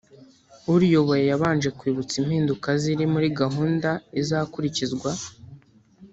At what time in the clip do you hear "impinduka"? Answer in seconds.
2.21-2.69